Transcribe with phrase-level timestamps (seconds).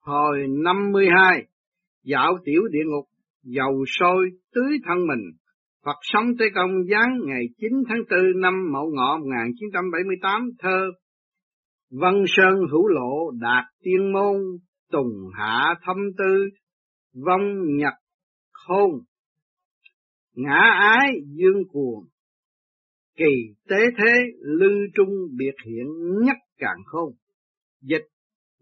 [0.00, 1.46] Hồi năm mươi hai,
[2.04, 3.04] dạo tiểu địa ngục,
[3.42, 5.30] dầu sôi tưới thân mình.
[5.84, 10.90] Phật sống Tế Công giáng ngày 9 tháng 4 năm Mậu Ngọ 1978 thơ
[11.90, 14.36] Văn Sơn hữu lộ đạt tiên môn,
[14.90, 16.48] tùng hạ thâm tư,
[17.26, 17.94] vong nhật
[18.52, 18.90] khôn.
[20.34, 22.04] Ngã ái dương cuồng,
[23.16, 25.08] kỳ tế thế lư trung
[25.38, 25.86] biệt hiện
[26.24, 27.12] nhất càng khôn.
[27.80, 28.06] Dịch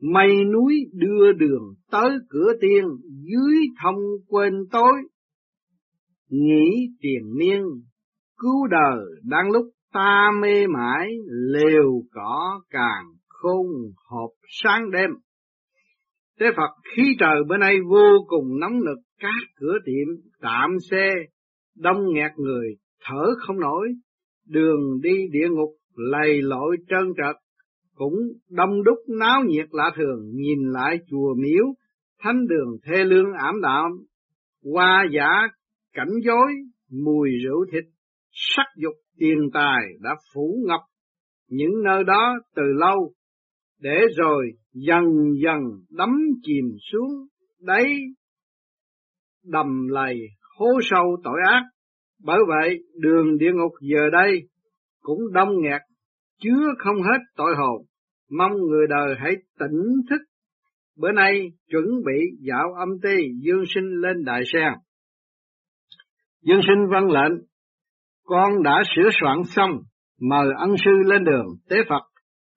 [0.02, 4.92] mây núi đưa đường tới cửa tiên, dưới thông quên tối.
[6.28, 7.62] Nghĩ tiền miên,
[8.36, 11.08] cứu đời đang lúc ta mê mãi,
[11.52, 13.66] liều cỏ càng khôn
[14.08, 15.10] hộp sáng đêm.
[16.40, 21.10] Thế Phật khí trời bữa nay vô cùng nóng nực các cửa tiệm, tạm xe,
[21.76, 23.88] đông nghẹt người, thở không nổi,
[24.46, 27.36] đường đi địa ngục lầy lội trơn trật,
[27.96, 28.14] cũng
[28.50, 31.64] đông đúc náo nhiệt lạ thường, nhìn lại chùa miếu,
[32.20, 33.90] thánh đường thê lương ảm đạm,
[34.72, 35.48] hoa giả
[35.92, 36.52] cảnh dối,
[37.04, 37.84] mùi rượu thịt,
[38.32, 40.80] sắc dục tiền tài đã phủ ngập
[41.48, 43.12] những nơi đó từ lâu,
[43.80, 45.04] để rồi dần
[45.42, 46.10] dần đắm
[46.42, 47.10] chìm xuống
[47.60, 47.84] đáy
[49.44, 50.18] đầm lầy
[50.58, 51.62] hố sâu tội ác.
[52.24, 54.42] Bởi vậy, đường địa ngục giờ đây
[55.00, 55.80] cũng đông nghẹt,
[56.42, 57.82] chứa không hết tội hồn.
[58.38, 60.20] Mong người đời hãy tỉnh thức.
[61.00, 64.72] Bữa nay chuẩn bị dạo âm ti dương sinh lên đại sen.
[66.42, 67.42] Dương sinh văn lệnh,
[68.24, 69.70] con đã sửa soạn xong,
[70.20, 72.02] mời ân sư lên đường tế Phật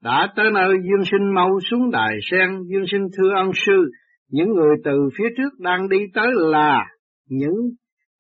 [0.04, 3.92] đã tới nơi Dương Sinh mau xuống đại sen, Dương Sinh thưa ân sư,
[4.30, 6.86] những người từ phía trước đang đi tới là
[7.30, 7.56] những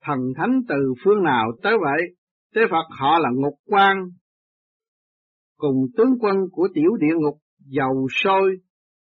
[0.03, 2.01] thần thánh từ phương nào tới vậy?
[2.55, 3.97] Tế Phật họ là ngục quan,
[5.59, 8.57] cùng tướng quân của tiểu địa ngục dầu sôi,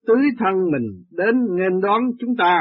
[0.07, 2.61] tưới thân mình đến nghênh đón chúng ta.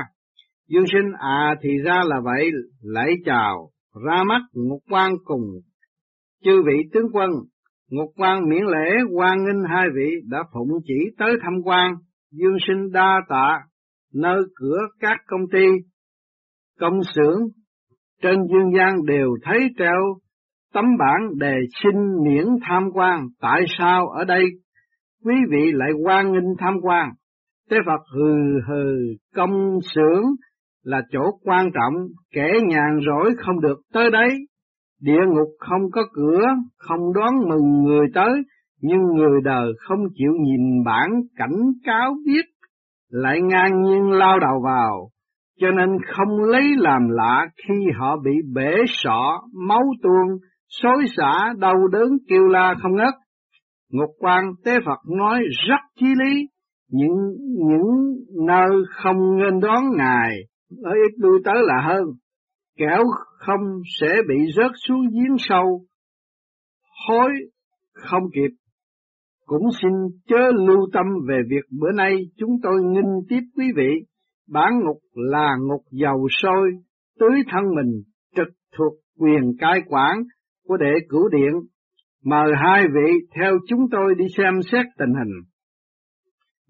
[0.68, 2.50] Dương sinh à thì ra là vậy,
[2.82, 3.70] lạy chào,
[4.06, 5.42] ra mắt ngục quan cùng
[6.44, 7.30] chư vị tướng quân
[7.90, 11.94] Ngục quan miễn lễ quan nghênh hai vị đã phụng chỉ tới thăm quan,
[12.32, 13.60] dương sinh đa tạ,
[14.14, 15.66] nơi cửa các công ty,
[16.80, 17.42] công xưởng,
[18.22, 20.18] trên dương gian đều thấy treo
[20.76, 24.46] tấm bản đề xin miễn tham quan, tại sao ở đây?
[25.26, 27.10] Quý vị lại quan nghênh tham quan?
[27.72, 28.96] Thế Phật hừ hừ
[29.36, 30.24] công xưởng
[30.84, 34.30] là chỗ quan trọng, kẻ nhàn rỗi không được tới đấy,
[35.02, 36.42] Địa ngục không có cửa,
[36.78, 38.34] không đón mừng người tới,
[38.82, 42.46] nhưng người đời không chịu nhìn bản cảnh cáo biết,
[43.10, 45.10] lại ngang nhiên lao đầu vào,
[45.60, 50.28] cho nên không lấy làm lạ khi họ bị bể sọ, máu tuôn,
[50.70, 53.14] xối xả, đau đớn kêu la không ngớt.
[53.92, 56.48] Ngục quan Tế Phật nói rất chí lý,
[56.90, 57.18] những
[57.70, 58.16] những
[58.48, 60.32] nơi không nên đón Ngài,
[60.84, 62.06] ở ít lui tới là hơn
[62.78, 63.04] kẻo
[63.40, 65.82] không sẽ bị rớt xuống giếng sâu,
[67.08, 67.30] hối
[67.94, 68.56] không kịp.
[69.46, 69.92] Cũng xin
[70.28, 73.90] chớ lưu tâm về việc bữa nay chúng tôi nghinh tiếp quý vị,
[74.50, 76.72] bản ngục là ngục dầu sôi,
[77.20, 78.02] tưới thân mình
[78.36, 78.48] trực
[78.78, 80.18] thuộc quyền cai quản
[80.66, 81.54] của đệ cửu điện,
[82.24, 85.34] mời hai vị theo chúng tôi đi xem xét tình hình.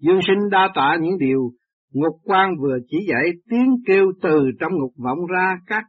[0.00, 1.50] Dương sinh đa tạ những điều
[1.96, 5.84] Ngục quan vừa chỉ dạy tiếng kêu từ trong ngục vọng ra các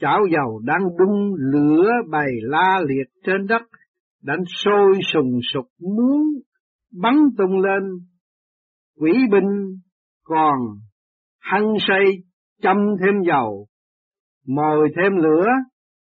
[0.00, 3.62] chảo dầu đang đun lửa bày la liệt trên đất,
[4.22, 6.22] đánh sôi sùng sục muốn
[7.02, 7.82] bắn tung lên.
[9.00, 9.78] Quỷ binh
[10.24, 10.56] còn
[11.40, 12.04] hăng say
[12.62, 13.66] châm thêm dầu,
[14.46, 15.46] mồi thêm lửa,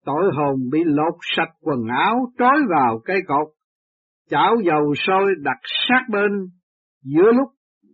[0.05, 3.47] tội hồn bị lột sạch quần áo trói vào cây cột,
[4.29, 5.57] chảo dầu sôi đặt
[5.87, 6.31] sát bên,
[7.03, 7.49] giữa lúc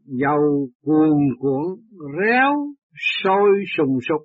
[0.05, 1.63] dầu cuồn cuộn
[2.19, 2.53] réo
[3.23, 4.21] sôi sùng sục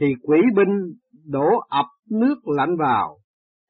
[0.00, 0.92] thì quỷ binh
[1.30, 3.16] đổ ập nước lạnh vào.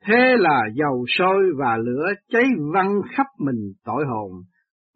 [0.05, 4.31] Thế là dầu sôi và lửa cháy văng khắp mình tội hồn,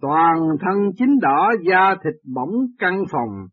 [0.03, 3.47] toàn thân chín đỏ da thịt bỏng căng phòng.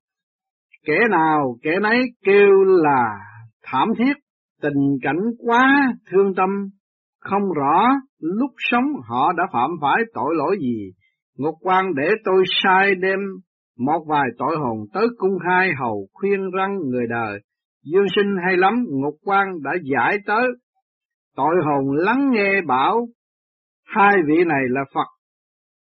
[0.86, 3.20] Kẻ nào kẻ nấy kêu là
[3.64, 4.14] thảm thiết,
[4.62, 6.50] tình cảnh quá thương tâm,
[7.20, 7.88] không rõ
[8.20, 10.92] lúc sống họ đã phạm phải tội lỗi gì.
[11.38, 13.20] Ngục quan để tôi sai đêm
[13.78, 17.40] một vài tội hồn tới cung hai hầu khuyên răng người đời
[17.84, 20.48] Dương sinh hay lắm, ngục quan đã giải tới.
[21.36, 23.08] Tội hồn lắng nghe bảo,
[23.86, 25.08] hai vị này là Phật.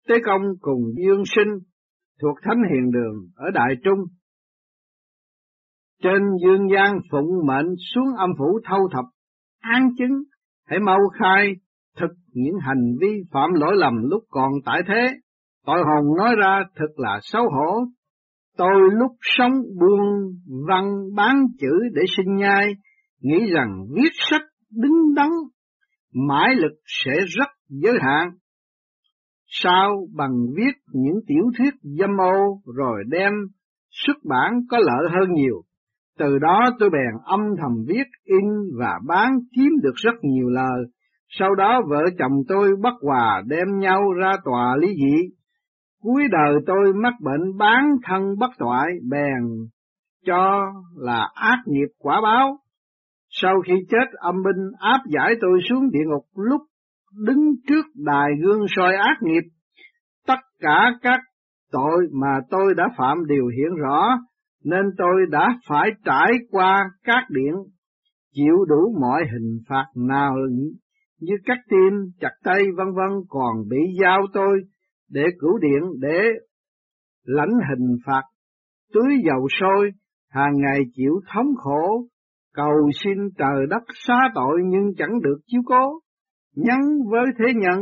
[0.07, 1.59] Tế công cùng Dương sinh
[2.21, 3.99] thuộc Thánh Hiền Đường ở Đại Trung.
[6.03, 9.05] Trên dương gian phụng mệnh xuống âm phủ thâu thập,
[9.59, 10.23] an chứng,
[10.65, 11.51] hãy mau khai
[11.97, 15.09] thực những hành vi phạm lỗi lầm lúc còn tại thế.
[15.65, 17.85] Tội hồn nói ra thật là xấu hổ,
[18.57, 20.33] Tôi lúc sống buông
[20.67, 20.85] văn
[21.15, 22.65] bán chữ để sinh nhai,
[23.21, 24.41] nghĩ rằng viết sách
[24.71, 25.29] đứng đắn,
[26.13, 28.29] mãi lực sẽ rất giới hạn.
[29.47, 33.33] Sao bằng viết những tiểu thuyết dâm ô rồi đem
[33.89, 35.61] xuất bản có lợi hơn nhiều.
[36.17, 38.45] Từ đó tôi bèn âm thầm viết, in
[38.79, 40.83] và bán kiếm được rất nhiều lời.
[41.29, 45.29] Sau đó vợ chồng tôi bất hòa đem nhau ra tòa lý dị.
[46.01, 49.43] Cuối đời tôi mắc bệnh bán thân bất toại bèn
[50.25, 52.57] cho là ác nghiệp quả báo.
[53.29, 56.61] Sau khi chết âm binh áp giải tôi xuống địa ngục lúc
[57.25, 59.43] đứng trước đài gương soi ác nghiệp.
[60.27, 61.19] Tất cả các
[61.71, 64.17] tội mà tôi đã phạm đều hiện rõ,
[64.63, 67.53] nên tôi đã phải trải qua các điện,
[68.33, 70.35] chịu đủ mọi hình phạt nào
[71.19, 74.61] như cắt tim, chặt tay vân vân còn bị giao tôi
[75.09, 76.21] để cửu điện để
[77.23, 78.21] lãnh hình phạt
[78.93, 79.91] tưới dầu sôi
[80.29, 82.07] hàng ngày chịu thống khổ
[82.53, 85.99] cầu xin trời đất xá tội nhưng chẳng được chiếu cố.
[86.55, 86.79] Nhắn
[87.11, 87.79] với thế nhân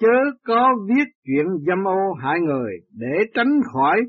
[0.00, 0.16] chớ
[0.46, 4.00] có viết chuyện dâm ô hại người để tránh khỏi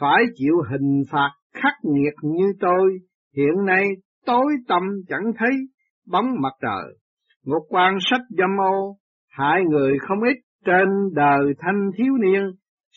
[0.00, 2.98] phải chịu hình phạt khắc nghiệt như tôi.
[3.36, 3.84] Hiện nay
[4.26, 5.50] tối tâm chẳng thấy
[6.06, 6.94] bóng mặt trời.
[7.46, 8.96] Một quan sách dâm ô,
[9.30, 12.42] hại người không ít trên đời thanh thiếu niên,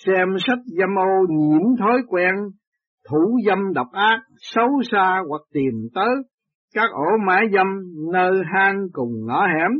[0.05, 2.35] xem sách dâm ô nhiễm thói quen,
[3.09, 6.15] thủ dâm độc ác, xấu xa hoặc tìm tới
[6.73, 7.67] các ổ mã dâm
[8.13, 9.71] nơi hang cùng ngõ hẻm.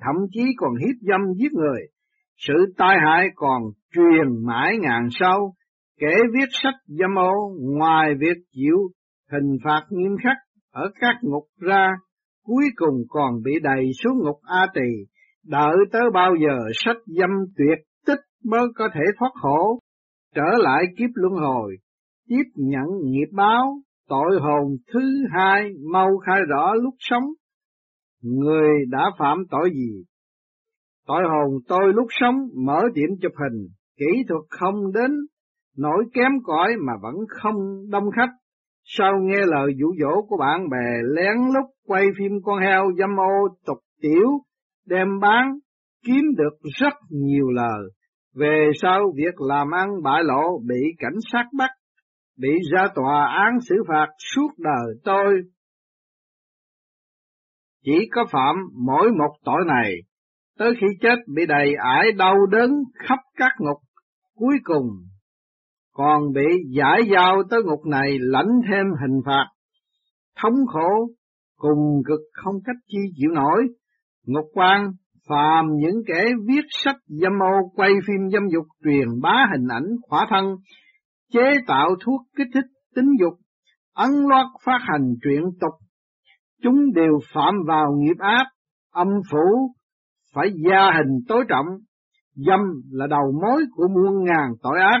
[0.00, 1.80] Thậm chí còn hiếp dâm giết người.
[2.36, 3.62] Sự tai hại còn
[3.94, 5.54] truyền mãi ngàn sau
[6.00, 8.76] kể viết sách dâm ô ngoài việc chịu
[9.32, 10.36] hình phạt nghiêm khắc
[10.72, 11.88] ở các ngục ra
[12.44, 14.90] cuối cùng còn bị đầy xuống ngục A Tỳ,
[15.44, 19.80] đợi tới bao giờ sách dâm tuyệt tích mới có thể thoát khổ,
[20.34, 21.76] trở lại kiếp luân hồi,
[22.28, 25.00] tiếp nhận nghiệp báo, tội hồn thứ
[25.36, 27.24] hai mau khai rõ lúc sống.
[28.22, 30.04] Người đã phạm tội gì?
[31.06, 32.34] Tội hồn tôi lúc sống
[32.66, 33.68] mở điểm chụp hình,
[33.98, 35.10] kỹ thuật không đến,
[35.78, 38.30] nổi kém cỏi mà vẫn không đông khách.
[38.84, 43.10] Sau nghe lời dụ dỗ của bạn bè lén lút quay phim con heo dâm
[43.16, 44.28] ô tục tiểu,
[44.86, 45.58] đem bán,
[46.06, 47.82] kiếm được rất nhiều lời.
[48.34, 51.70] Về sau việc làm ăn bại lộ bị cảnh sát bắt,
[52.38, 55.34] bị ra tòa án xử phạt suốt đời tôi.
[57.84, 58.56] Chỉ có phạm
[58.86, 59.92] mỗi một tội này,
[60.58, 62.70] tới khi chết bị đầy ải đau đớn
[63.08, 63.78] khắp các ngục,
[64.34, 64.86] cuối cùng
[65.94, 66.46] còn bị
[66.76, 69.46] giải giao tới ngục này lãnh thêm hình phạt,
[70.42, 71.08] thống khổ,
[71.56, 73.68] cùng cực không cách chi chịu nổi.
[74.26, 74.90] Ngục quan
[75.28, 79.86] phàm những kẻ viết sách dâm ô, quay phim dâm dục, truyền bá hình ảnh
[80.02, 80.44] khỏa thân,
[81.32, 83.32] chế tạo thuốc kích thích tính dục,
[83.94, 85.72] ấn loát phát hành truyện tục,
[86.62, 88.46] chúng đều phạm vào nghiệp ác,
[88.92, 89.74] âm phủ,
[90.34, 91.66] phải gia hình tối trọng,
[92.34, 95.00] dâm là đầu mối của muôn ngàn tội ác,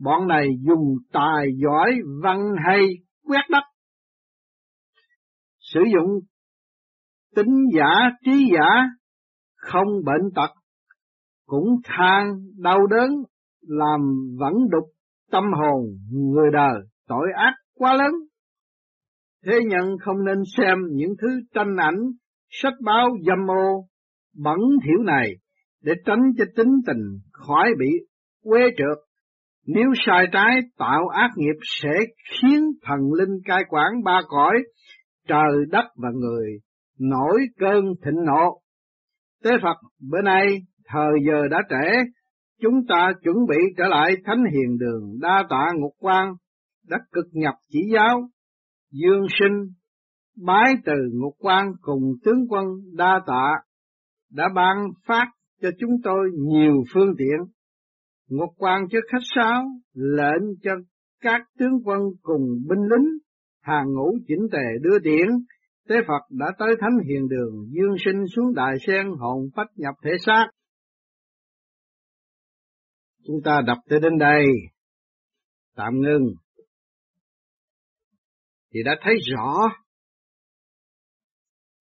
[0.00, 1.92] bọn này dùng tài giỏi
[2.22, 2.80] văn hay
[3.24, 3.62] quét đất.
[5.58, 6.20] Sử dụng
[7.36, 7.94] tính giả
[8.24, 8.68] trí giả
[9.56, 10.50] không bệnh tật
[11.46, 13.10] cũng than đau đớn
[13.62, 14.00] làm
[14.38, 14.84] vẫn đục
[15.30, 18.12] tâm hồn người đời tội ác quá lớn.
[19.46, 21.98] Thế nhân không nên xem những thứ tranh ảnh,
[22.48, 23.86] sách báo dâm ô,
[24.36, 25.30] bẩn thiểu này
[25.82, 27.90] để tránh cho tính tình khỏi bị
[28.42, 29.09] quê trượt
[29.66, 31.98] nếu sai trái tạo ác nghiệp sẽ
[32.30, 34.54] khiến thần linh cai quản ba cõi,
[35.28, 36.58] trời đất và người,
[36.98, 38.60] nổi cơn thịnh nộ.
[39.44, 39.76] Tế Phật
[40.10, 40.46] bữa nay
[40.86, 42.10] thời giờ đã trễ,
[42.62, 46.32] chúng ta chuẩn bị trở lại thánh hiền đường đa tạ ngục quan,
[46.88, 48.20] đã cực nhập chỉ giáo,
[48.92, 49.66] dương sinh,
[50.46, 52.64] bái từ ngục quan cùng tướng quân
[52.96, 53.52] đa tạ,
[54.32, 54.76] đã ban
[55.06, 55.26] phát
[55.62, 57.52] cho chúng tôi nhiều phương tiện
[58.30, 60.70] Ngục quan cho khách sáo, lệnh cho
[61.20, 63.08] các tướng quân cùng binh lính,
[63.60, 65.28] hàng ngũ chỉnh tề đưa tiễn,
[65.88, 69.94] Tế Phật đã tới thánh hiền đường, dương sinh xuống đại sen hồn phách nhập
[70.04, 70.46] thể xác.
[73.26, 74.44] Chúng ta đọc tới đến đây,
[75.76, 76.26] tạm ngưng,
[78.74, 79.54] thì đã thấy rõ,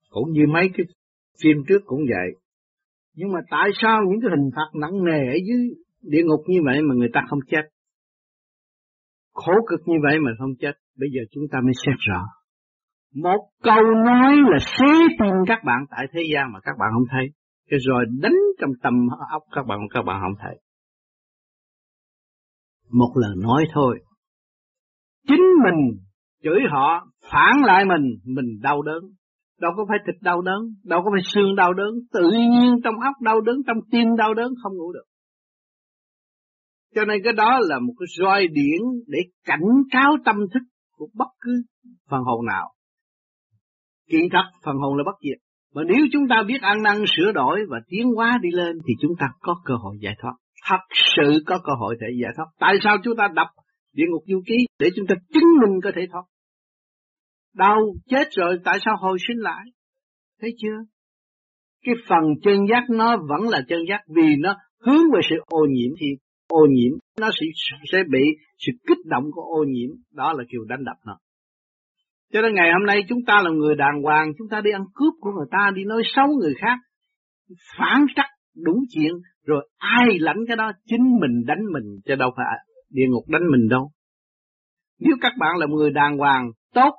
[0.10, 0.86] cũng như mấy cái
[1.44, 2.42] phim trước cũng vậy.
[3.14, 6.60] Nhưng mà tại sao những cái hình phạt nặng nề ở dưới địa ngục như
[6.66, 7.62] vậy mà người ta không chết.
[9.34, 10.72] Khổ cực như vậy mà không chết.
[11.00, 12.22] Bây giờ chúng ta mới xét rõ.
[13.16, 17.08] Một câu nói là xé tim các bạn tại thế gian mà các bạn không
[17.12, 17.28] thấy.
[17.70, 18.94] Cái rồi đánh trong tâm
[19.32, 20.60] óc các bạn các bạn không thấy.
[22.92, 24.00] một lần nói thôi.
[25.28, 26.00] Chính mình
[26.44, 29.04] chửi họ, phản lại mình, mình đau đớn.
[29.62, 32.96] Đâu có phải thịt đau đớn, đâu có phải xương đau đớn, tự nhiên trong
[33.00, 35.06] óc đau đớn, trong tim đau đớn không ngủ được.
[36.96, 40.60] Cho nên cái đó là một cái roi điển để cảnh cáo tâm thức
[40.92, 41.64] của bất cứ
[42.10, 42.74] phần hồn nào.
[44.12, 45.38] Kiện thật phần hồn là bất diệt.
[45.74, 48.94] Mà nếu chúng ta biết ăn năn sửa đổi và tiến hóa đi lên thì
[49.02, 50.34] chúng ta có cơ hội giải thoát.
[50.70, 50.80] Thật
[51.16, 52.46] sự có cơ hội để giải thoát.
[52.60, 53.48] Tại sao chúng ta đọc
[53.94, 56.24] địa ngục du ký để chúng ta chứng minh có thể thoát?
[57.56, 57.80] Đau,
[58.10, 59.66] chết rồi, tại sao hồi sinh lại?
[60.42, 60.78] Thấy chưa?
[61.86, 64.56] Cái phần chân giác nó vẫn là chân giác vì nó
[64.86, 66.08] hướng về sự ô nhiễm thì
[66.50, 67.46] ô nhiễm, nó sẽ
[67.92, 68.24] sẽ bị
[68.58, 71.18] sự kích động của ô nhiễm, đó là kiểu đánh đập nó.
[72.34, 74.82] Cho nên ngày hôm nay chúng ta là người đàng hoàng, chúng ta đi ăn
[74.94, 76.78] cướp của người ta, đi nói xấu người khác,
[77.78, 78.26] phản trắc
[78.56, 79.12] đủ chuyện,
[79.46, 82.46] rồi ai lãnh cái đó, chính mình đánh mình, chứ đâu phải
[82.90, 83.92] địa ngục đánh mình đâu.
[85.00, 86.96] Nếu các bạn là người đàng hoàng, tốt,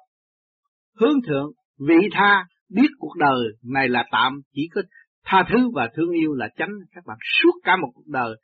[1.00, 4.83] hướng thượng, vị tha, biết cuộc đời này là tạm, chỉ có
[5.25, 8.37] tha thứ và thương yêu là tránh các bạn suốt cả một cuộc đời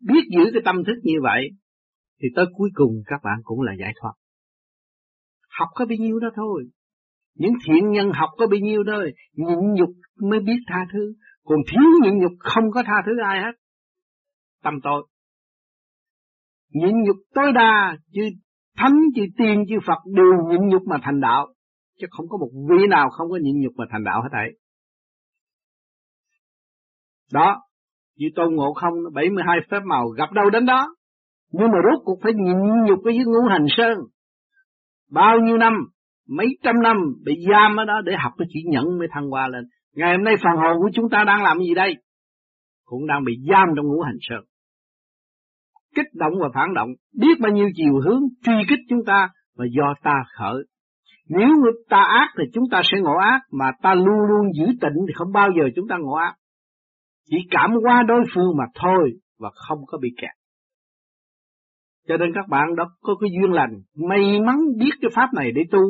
[0.00, 1.48] biết giữ cái tâm thức như vậy
[2.22, 4.12] thì tới cuối cùng các bạn cũng là giải thoát.
[5.58, 6.64] Học có bao nhiêu đó thôi.
[7.34, 9.12] Những thiện nhân học có bao nhiêu thôi.
[9.32, 9.90] Nhịn nhục
[10.20, 11.14] mới biết tha thứ.
[11.44, 13.52] Còn thiếu nhịn nhục không có tha thứ ai hết.
[14.62, 15.06] Tâm tội
[16.72, 18.22] Nhịn nhục tối đa, chứ
[18.76, 21.54] thánh, chứ tiên, chứ Phật đều nhịn nhục mà thành đạo.
[22.00, 24.48] Chứ không có một vị nào không có nhịn nhục mà thành đạo hết thảy.
[27.32, 27.62] Đó,
[28.20, 30.94] như tôn ngộ không 72 phép màu gặp đâu đến đó.
[31.52, 33.98] Nhưng mà rốt cuộc phải nhịn nhục cái ngũ hành sơn.
[35.10, 35.72] Bao nhiêu năm,
[36.28, 39.48] mấy trăm năm bị giam ở đó để học cái chữ nhẫn mới thăng hoa
[39.48, 39.64] lên.
[39.96, 41.94] Ngày hôm nay phần hồn của chúng ta đang làm gì đây?
[42.84, 44.40] Cũng đang bị giam trong ngũ hành sơn.
[45.96, 46.88] Kích động và phản động,
[47.20, 50.64] biết bao nhiêu chiều hướng truy kích chúng ta và do ta khởi.
[51.28, 54.66] Nếu người ta ác thì chúng ta sẽ ngộ ác, mà ta luôn luôn giữ
[54.66, 56.34] tịnh thì không bao giờ chúng ta ngộ ác.
[57.30, 60.30] Chỉ cảm qua đối phương mà thôi và không có bị kẹt.
[62.08, 63.70] Cho nên các bạn đó có cái duyên lành,
[64.08, 65.80] may mắn biết cái pháp này để tu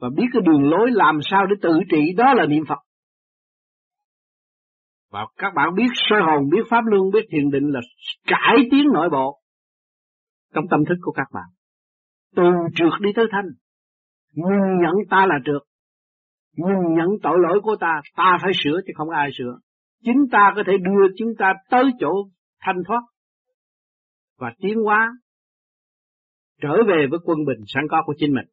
[0.00, 2.78] và biết cái đường lối làm sao để tự trị đó là niệm Phật.
[5.10, 7.80] Và các bạn biết sơ hồn, biết pháp luân, biết thiền định là
[8.26, 9.40] cải tiến nội bộ
[10.54, 11.44] trong tâm thức của các bạn.
[12.36, 12.42] Từ
[12.74, 13.46] trượt đi tới thanh,
[14.34, 15.62] nhìn nhận ta là trượt,
[16.56, 19.58] nhìn nhận tội lỗi của ta, ta phải sửa chứ không ai sửa
[20.04, 22.12] chính ta có thể đưa chúng ta tới chỗ
[22.60, 23.00] thanh thoát
[24.38, 25.10] và tiến hóa
[26.62, 28.46] trở về với quân bình sẵn có của chính mình.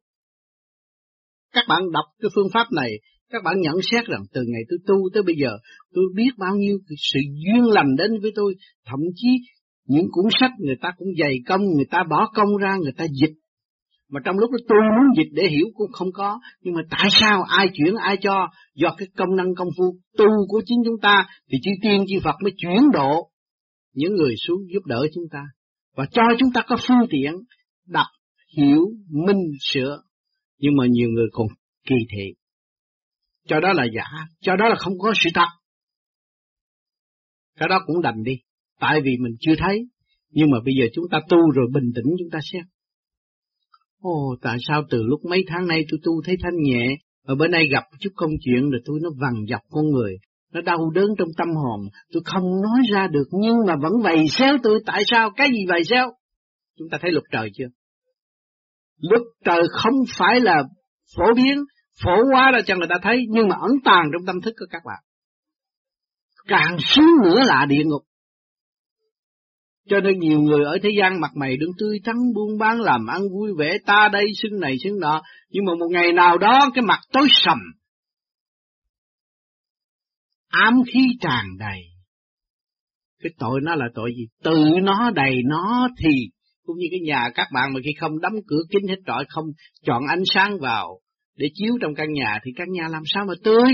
[1.52, 2.90] Các bạn đọc cái phương pháp này,
[3.30, 5.58] các bạn nhận xét rằng từ ngày tôi tu tới bây giờ,
[5.94, 6.78] tôi biết bao nhiêu
[7.12, 8.54] sự duyên lành đến với tôi,
[8.86, 9.28] thậm chí
[9.86, 13.04] những cuốn sách người ta cũng dày công, người ta bỏ công ra, người ta
[13.20, 13.34] dịch
[14.12, 16.40] mà trong lúc đó tôi muốn dịch để hiểu cũng không có.
[16.60, 18.48] Nhưng mà tại sao ai chuyển, ai cho?
[18.74, 19.84] Do cái công năng công phu
[20.18, 23.30] tu của chính chúng ta, thì chư tiên, chư Phật mới chuyển độ
[23.94, 25.44] những người xuống giúp đỡ chúng ta.
[25.96, 27.32] Và cho chúng ta có phương tiện
[27.86, 28.06] đọc,
[28.56, 28.80] hiểu,
[29.26, 30.02] minh, sửa.
[30.58, 31.46] Nhưng mà nhiều người còn
[31.88, 32.34] kỳ thị.
[33.48, 34.04] Cho đó là giả,
[34.40, 35.48] cho đó là không có sự thật.
[37.58, 38.32] Cái đó cũng đành đi.
[38.80, 39.88] Tại vì mình chưa thấy.
[40.30, 42.62] Nhưng mà bây giờ chúng ta tu rồi bình tĩnh chúng ta xem
[44.02, 47.50] Ồ, tại sao từ lúc mấy tháng nay tôi tu thấy thanh nhẹ, ở bên
[47.50, 50.16] nay gặp chút công chuyện rồi tôi nó vằn dọc con người,
[50.52, 51.80] nó đau đớn trong tâm hồn,
[52.12, 55.66] tôi không nói ra được nhưng mà vẫn vầy xéo tôi, tại sao, cái gì
[55.68, 56.12] vầy xéo?
[56.78, 57.66] Chúng ta thấy luật trời chưa?
[59.00, 60.62] Luật trời không phải là
[61.16, 61.64] phổ biến,
[62.04, 64.66] phổ quá ra cho người ta thấy, nhưng mà ẩn tàng trong tâm thức của
[64.70, 65.02] các bạn.
[66.46, 68.02] Càng xuống nữa là địa ngục.
[69.88, 73.06] Cho nên nhiều người ở thế gian mặt mày đứng tươi thắng buôn bán, làm
[73.06, 75.22] ăn vui vẻ, ta đây, xưng này, xưng nọ.
[75.50, 77.58] Nhưng mà một ngày nào đó, cái mặt tối sầm.
[80.48, 81.80] Ám khí tràn đầy.
[83.22, 84.26] Cái tội nó là tội gì?
[84.44, 86.10] Tự nó, đầy nó thì,
[86.64, 89.44] cũng như cái nhà các bạn mà khi không đóng cửa kính hết trọi, không
[89.84, 91.00] chọn ánh sáng vào
[91.36, 93.72] để chiếu trong căn nhà, thì căn nhà làm sao mà tươi?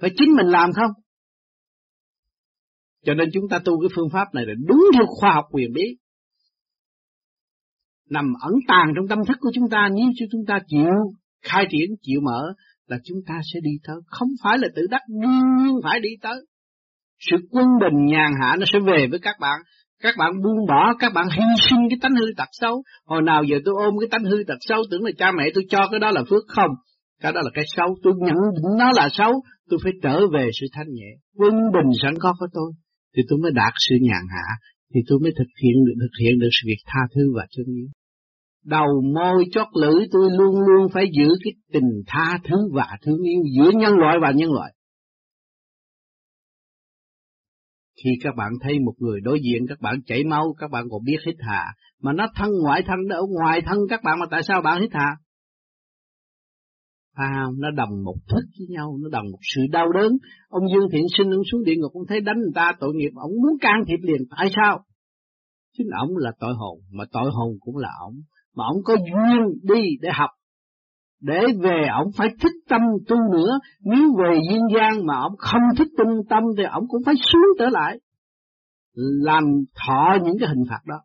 [0.00, 0.90] Phải chính mình làm không?
[3.06, 5.72] Cho nên chúng ta tu cái phương pháp này là đúng theo khoa học quyền
[5.72, 5.96] bí.
[8.10, 10.92] Nằm ẩn tàng trong tâm thức của chúng ta nếu chúng ta chịu
[11.42, 12.52] khai triển, chịu mở
[12.86, 13.96] là chúng ta sẽ đi tới.
[14.06, 16.46] Không phải là tự đắc, đương phải đi tới.
[17.18, 19.60] Sự quân bình nhàn hạ nó sẽ về với các bạn.
[20.02, 22.82] Các bạn buông bỏ, các bạn hy sinh cái tánh hư tật xấu.
[23.04, 25.64] Hồi nào giờ tôi ôm cái tánh hư tật xấu tưởng là cha mẹ tôi
[25.68, 26.70] cho cái đó là phước không.
[27.20, 28.36] Cái đó là cái xấu, tôi nhận
[28.78, 29.32] nó là xấu,
[29.70, 31.10] tôi phải trở về sự thanh nhẹ.
[31.36, 32.72] Quân bình sẵn có của tôi
[33.16, 34.46] thì tôi mới đạt sự nhàn hạ.
[34.94, 37.66] thì tôi mới thực hiện được thực hiện được sự việc tha thứ và thương
[37.66, 37.88] yêu.
[38.64, 43.22] Đầu môi chót lưỡi tôi luôn luôn phải giữ cái tình tha thứ và thương
[43.22, 44.72] yêu giữa nhân loại và nhân loại.
[48.04, 51.04] Khi các bạn thấy một người đối diện các bạn chảy máu, các bạn còn
[51.04, 51.64] biết hít hà,
[52.02, 54.90] mà nó thân ngoại thân ở ngoài thân các bạn mà tại sao bạn hít
[54.92, 55.16] hà?
[57.16, 60.12] À, nó đồng một thức với nhau, nó đồng một sự đau đớn.
[60.48, 63.10] Ông Dương Thiện Sinh ông xuống địa ngục, ông thấy đánh người ta tội nghiệp,
[63.14, 64.22] ông muốn can thiệp liền.
[64.36, 64.84] Tại sao?
[65.78, 68.14] Chính ông là tội hồn, mà tội hồn cũng là ông.
[68.56, 70.30] Mà ông có duyên đi để học.
[71.20, 73.58] Để về ông phải thích tâm tu nữa.
[73.80, 77.46] Nếu về duyên gian mà ông không thích tinh tâm thì ông cũng phải xuống
[77.58, 78.00] trở lại.
[79.22, 79.44] Làm
[79.86, 81.00] thọ những cái hình phạt đó.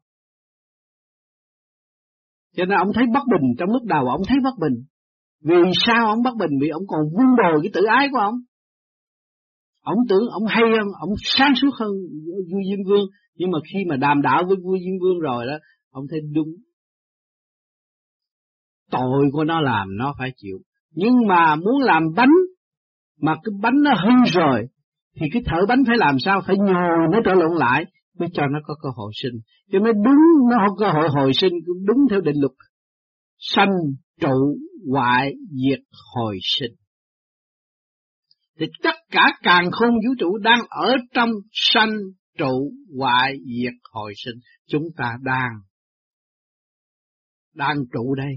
[2.55, 4.83] Cho nên ông thấy bất bình trong lúc đầu ông thấy bất bình
[5.43, 5.55] vì
[5.85, 6.51] sao ông bất bình?
[6.61, 8.35] Vì ông còn vun bồi cái tự ái của ông.
[9.83, 11.91] Ông tưởng ông hay hơn, ông sáng suốt hơn
[12.51, 13.05] vua Diêm Vương.
[13.35, 15.53] Nhưng mà khi mà đàm đạo với vua Diêm Vương rồi đó,
[15.91, 16.47] ông thấy đúng.
[18.91, 20.57] Tội của nó làm nó phải chịu.
[20.95, 22.33] Nhưng mà muốn làm bánh,
[23.21, 24.67] mà cái bánh nó hư rồi,
[25.19, 26.41] thì cái thợ bánh phải làm sao?
[26.47, 27.85] Phải nhồi nó trở lộn lại,
[28.19, 29.39] mới cho nó có cơ hội sinh.
[29.71, 32.51] Cho nên đúng nó có cơ hội hồi sinh, cũng đúng theo định luật.
[33.41, 33.69] Sanh
[34.19, 34.57] trụ
[34.91, 35.79] hoại diệt
[36.15, 36.71] hồi sinh.
[38.59, 41.89] Thì tất cả càng không vũ trụ đang ở trong sanh
[42.37, 44.35] trụ hoại diệt hồi sinh.
[44.67, 45.51] Chúng ta đang
[47.53, 48.33] đang trụ đây,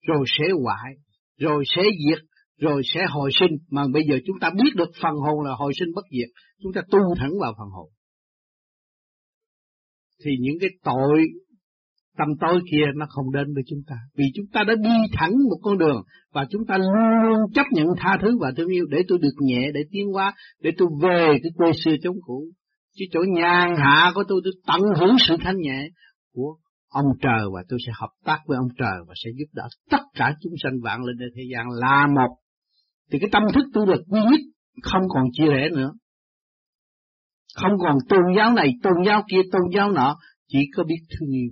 [0.00, 0.92] rồi sẽ hoại,
[1.38, 2.24] rồi sẽ diệt,
[2.58, 3.58] rồi sẽ hồi sinh.
[3.70, 6.28] Mà bây giờ chúng ta biết được phần hồn là hồi sinh bất diệt,
[6.62, 7.90] chúng ta tu thẳng vào phần hồn.
[10.24, 11.24] Thì những cái tội
[12.18, 13.96] tâm tối kia nó không đến với chúng ta.
[14.16, 16.02] Vì chúng ta đã đi thẳng một con đường
[16.32, 19.34] và chúng ta luôn luôn chấp nhận tha thứ và thương yêu để tôi được
[19.38, 22.44] nhẹ, để tiến hóa, để tôi về cái quê xưa chống cũ.
[22.96, 25.88] Chứ chỗ nhàn hạ của tôi, tôi tận hưởng sự thanh nhẹ
[26.34, 26.56] của
[26.88, 30.02] ông trời và tôi sẽ hợp tác với ông trời và sẽ giúp đỡ tất
[30.14, 32.36] cả chúng sanh vạn linh ở thế gian là một.
[33.12, 34.40] Thì cái tâm thức tôi được duy nhất,
[34.82, 35.92] không còn chia rẽ nữa.
[37.56, 40.16] Không còn tôn giáo này, tôn giáo kia, tôn giáo nọ,
[40.48, 41.50] chỉ có biết thương yêu.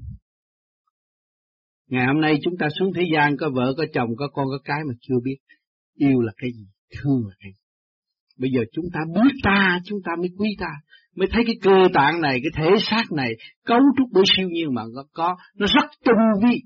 [1.93, 4.59] Ngày hôm nay chúng ta xuống thế gian có vợ, có chồng, có con, có
[4.65, 5.37] cái mà chưa biết.
[5.95, 6.67] Yêu là cái gì?
[6.91, 7.59] Thương là cái gì?
[8.39, 10.71] Bây giờ chúng ta biết ta, chúng ta mới quý ta.
[11.17, 13.33] Mới thấy cái cơ tạng này, cái thể xác này,
[13.65, 16.63] cấu trúc bởi siêu nhiên mà nó có, nó rất tinh vi.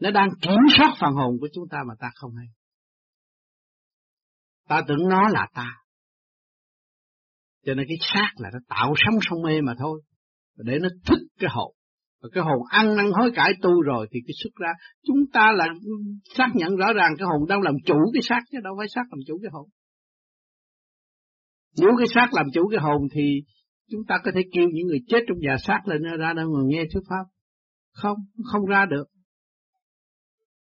[0.00, 2.46] Nó đang kiểm soát phần hồn của chúng ta mà ta không hay.
[4.68, 5.76] Ta tưởng nó là ta.
[7.66, 10.02] Cho nên cái xác là nó tạo sống sông mê mà thôi.
[10.56, 11.74] Để nó thích cái hồn.
[12.22, 14.68] Và cái hồn ăn năn hối cải tu rồi thì cái xuất ra
[15.06, 15.68] chúng ta là
[16.36, 19.02] xác nhận rõ ràng cái hồn đang làm chủ cái xác chứ đâu phải xác
[19.10, 19.68] làm chủ cái hồn.
[21.80, 23.40] Nếu cái xác làm chủ cái hồn thì
[23.90, 26.60] chúng ta có thể kêu những người chết trong nhà xác lên ra đâu mà
[26.66, 27.24] nghe thuyết pháp.
[27.92, 28.16] Không,
[28.52, 29.04] không ra được.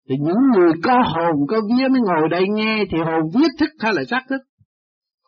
[0.10, 3.69] Thì những người có hồn, có vía mới ngồi đây nghe thì hồn vía thức
[3.80, 4.41] hay là xác thức?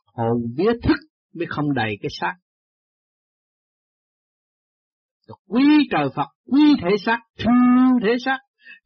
[0.06, 0.98] Hồn vía thức
[1.36, 2.36] mới không đầy cái xác
[5.48, 8.38] quý trời Phật, quý thể xác, thương thể xác,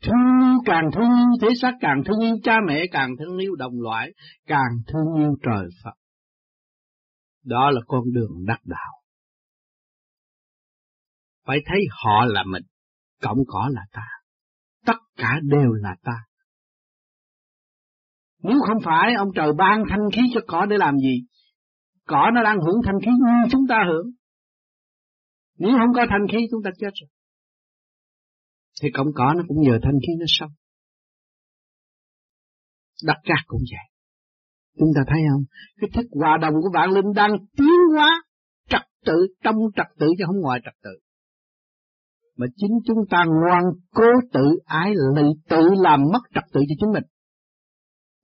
[0.03, 3.81] thương càng thương yêu thể xác, càng thương yêu cha mẹ, càng thương yêu đồng
[3.81, 4.11] loại,
[4.47, 5.93] càng thương yêu trời Phật.
[7.45, 8.93] Đó là con đường đắc đạo.
[11.45, 12.63] Phải thấy họ là mình,
[13.21, 14.07] cộng cỏ là ta.
[14.85, 16.17] Tất cả đều là ta.
[18.43, 21.21] Nếu không phải ông trời ban thanh khí cho cỏ để làm gì?
[22.07, 24.07] Cỏ nó đang hưởng thanh khí như chúng ta hưởng.
[25.57, 27.09] Nếu không có thanh khí chúng ta chết rồi.
[28.81, 30.51] Thì không có nó cũng nhờ thanh khí nó sống.
[33.03, 33.87] đặt ra cũng vậy.
[34.79, 35.43] Chúng ta thấy không?
[35.81, 38.23] Cái thức hòa đồng của vạn linh đang tiến hóa
[38.69, 40.99] trật tự trong trật tự chứ không ngoài trật tự.
[42.37, 46.75] Mà chính chúng ta ngoan cố tự ái lì tự làm mất trật tự cho
[46.79, 47.03] chính mình.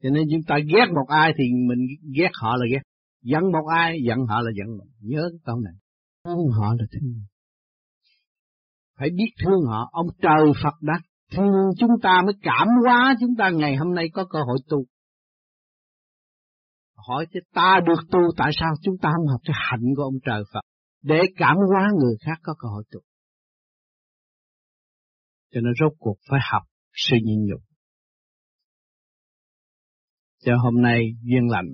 [0.04, 2.82] Cho nên chúng ta ghét một ai thì mình ghét họ là ghét.
[3.22, 4.90] Giận một ai, giận họ là giận mình.
[5.00, 5.74] Nhớ cái câu này.
[6.24, 7.26] Thương họ là thương.
[9.00, 9.90] Phải biết thương họ.
[9.92, 10.94] Ông trời Phật đã
[11.32, 14.86] thương chúng ta mới cảm hóa chúng ta ngày hôm nay có cơ hội tu.
[16.96, 20.20] Hỏi chứ ta được tu tại sao chúng ta không học cái hạnh của ông
[20.26, 20.62] trời Phật
[21.02, 23.00] để cảm hóa người khác có cơ hội tu.
[25.52, 27.62] Cho nên rốt cuộc phải học sự nhịn nhục.
[30.40, 31.68] Cho hôm nay duyên lành,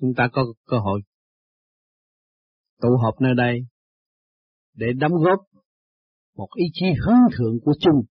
[0.00, 1.00] chúng ta có cơ hội
[2.82, 3.58] tụ họp nơi đây
[4.74, 5.38] để đóng góp
[6.36, 8.02] một ý chí hướng thượng của chung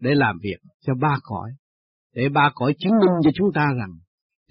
[0.00, 1.50] để làm việc cho ba cõi,
[2.14, 3.98] để ba cõi chứng minh cho chúng ta rằng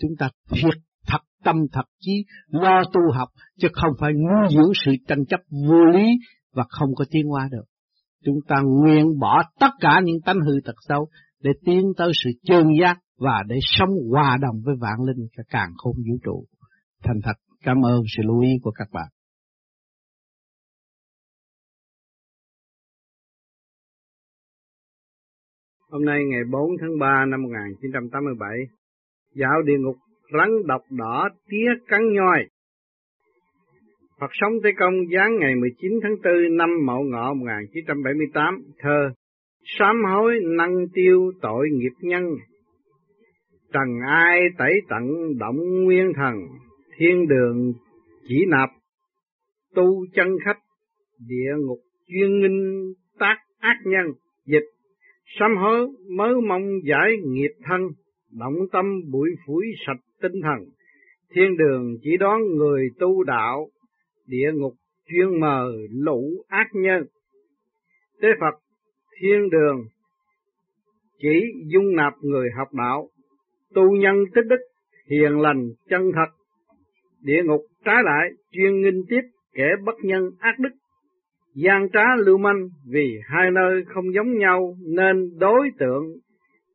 [0.02, 0.74] chúng ta thiệt
[1.08, 5.40] thật, tâm thật chí, lo tu học, chứ không phải nuôi dưỡng sự tranh chấp
[5.68, 6.08] vô lý
[6.54, 7.64] và không có tiến hóa được.
[8.26, 11.08] Chúng ta nguyện bỏ tất cả những tánh hư tật xấu
[11.44, 15.44] để tiến tới sự chân giác và để sống hòa đồng với vạn linh cả
[15.50, 16.46] càng khôn vũ trụ.
[17.04, 17.36] Thành thật
[17.68, 19.08] cảm ơn sự lưu ý của các bạn.
[25.92, 28.50] Hôm nay ngày 4 tháng 3 năm 1987,
[29.36, 29.96] dạo địa ngục
[30.38, 32.46] rắn độc đỏ tía cắn nhoi.
[34.20, 39.10] Phật sống Tây Công giáng ngày 19 tháng 4 năm Mậu Ngọ 1978, thơ
[39.80, 42.24] Sám hối năng tiêu tội nghiệp nhân,
[43.74, 45.04] trần ai tẩy tận
[45.38, 46.36] động nguyên thần,
[46.98, 47.74] thiên đường
[48.28, 48.70] chỉ nạp
[49.76, 50.60] tu chân khách,
[51.28, 54.06] địa ngục chuyên nghinh tác ác nhân,
[54.46, 54.66] dịch
[55.40, 57.82] sám hối mới mong giải nghiệp thân,
[58.32, 60.70] động tâm bụi phủi sạch tinh thần,
[61.36, 63.70] thiên đường chỉ đón người tu đạo,
[64.28, 64.74] địa ngục
[65.08, 67.04] chuyên mờ lũ ác nhân.
[68.22, 68.60] Tế Phật
[69.20, 69.86] thiên đường
[71.20, 73.10] chỉ dung nạp người học đạo,
[73.74, 74.60] tu nhân tích đức,
[75.10, 76.37] hiền lành chân thật.
[77.22, 79.22] Địa ngục trái lại chuyên nghinh tiếp
[79.54, 80.70] kẻ bất nhân ác đức,
[81.56, 86.04] gian trá lưu manh vì hai nơi không giống nhau nên đối tượng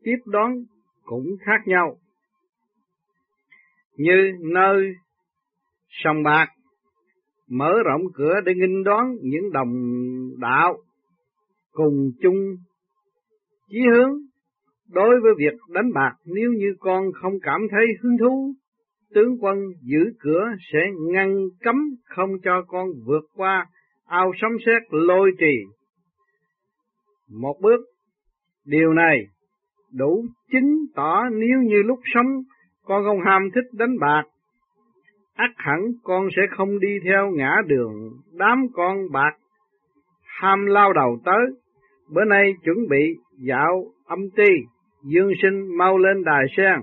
[0.03, 0.53] tiếp đón
[1.03, 1.97] cũng khác nhau.
[3.97, 4.95] Như nơi
[5.89, 6.49] sông bạc
[7.49, 9.73] mở rộng cửa để nghinh đón những đồng
[10.41, 10.77] đạo
[11.73, 12.57] cùng chung
[13.69, 14.11] chí hướng
[14.89, 18.55] đối với việc đánh bạc nếu như con không cảm thấy hứng thú
[19.15, 23.67] tướng quân giữ cửa sẽ ngăn cấm không cho con vượt qua
[24.07, 25.57] ao sấm sét lôi trì.
[27.41, 27.81] Một bước,
[28.65, 29.19] điều này
[29.93, 32.43] đủ chứng tỏ nếu như lúc sống
[32.85, 34.23] con không ham thích đánh bạc,
[35.35, 37.93] ắt hẳn con sẽ không đi theo ngã đường
[38.33, 39.33] đám con bạc
[40.43, 41.47] ham lao đầu tới.
[42.11, 44.51] Bữa nay chuẩn bị dạo âm ti,
[45.05, 46.81] dương sinh mau lên đài sen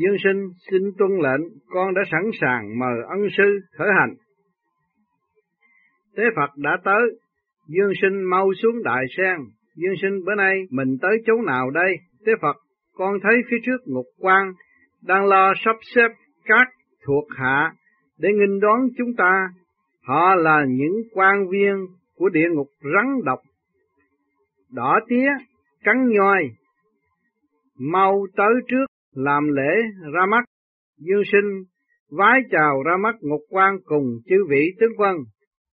[0.00, 4.14] dương sinh xin tuân lệnh con đã sẵn sàng mời ân sư khởi hành
[6.16, 7.02] Tế Phật đã tới,
[7.68, 9.36] Dương sinh mau xuống đại sen.
[9.76, 11.96] Dương sinh bữa nay mình tới chỗ nào đây?
[12.26, 12.56] Tế Phật,
[12.94, 14.52] con thấy phía trước ngục quan
[15.02, 16.08] đang lo sắp xếp
[16.44, 16.68] các
[17.06, 17.72] thuộc hạ
[18.18, 19.48] để nghinh đón chúng ta.
[20.02, 21.86] Họ là những quan viên
[22.16, 23.38] của địa ngục rắn độc,
[24.70, 25.28] đỏ tía,
[25.84, 26.42] cắn nhoi.
[27.78, 29.82] Mau tới trước làm lễ
[30.14, 30.44] ra mắt.
[30.98, 31.62] Dương sinh
[32.10, 35.16] vái chào ra mắt ngục quan cùng chư vị tướng quân.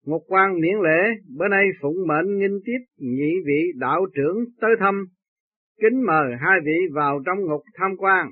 [0.07, 1.01] Ngục quan miễn lễ,
[1.39, 5.05] bữa nay phụng mệnh nghinh tiếp nhị vị đạo trưởng tới thăm,
[5.81, 8.27] kính mời hai vị vào trong ngục tham quan.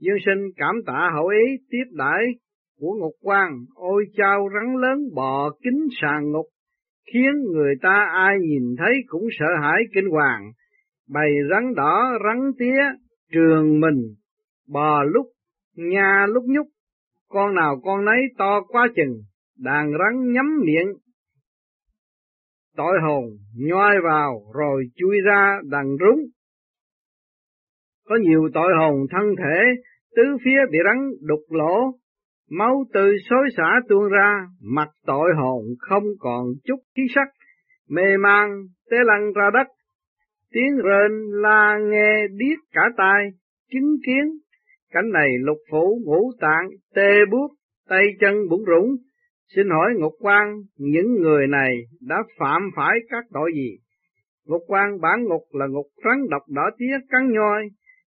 [0.00, 2.22] Dương sinh cảm tạ hậu ý tiếp đãi
[2.80, 6.46] của ngục quan, ôi chao rắn lớn bò kính sàn ngục,
[7.12, 10.52] khiến người ta ai nhìn thấy cũng sợ hãi kinh hoàng.
[11.08, 12.82] Bầy rắn đỏ, rắn tía,
[13.34, 14.14] trường mình,
[14.68, 15.26] bò lúc,
[15.76, 16.66] nha lúc nhúc,
[17.28, 19.22] con nào con nấy to quá chừng,
[19.58, 20.92] đàn rắn nhắm miệng.
[22.76, 23.24] Tội hồn
[23.56, 26.20] nhoi vào rồi chui ra đằng rúng.
[28.04, 29.82] Có nhiều tội hồn thân thể
[30.16, 31.98] tứ phía bị rắn đục lỗ,
[32.50, 37.28] máu từ xối xả tuôn ra, mặt tội hồn không còn chút khí sắc,
[37.88, 38.50] mê mang
[38.90, 39.66] té lăn ra đất.
[40.54, 41.12] Tiếng rên
[41.42, 43.24] la nghe điếc cả tai,
[43.72, 44.38] chứng kiến,
[44.90, 47.48] cảnh này lục phủ ngũ tạng tê buốt,
[47.88, 48.96] tay chân bủng rủng,
[49.56, 53.78] Xin hỏi Ngục quan những người này đã phạm phải các tội gì?
[54.46, 57.68] Ngục quan bản ngục là ngục rắn độc đỏ tía cắn nhoi,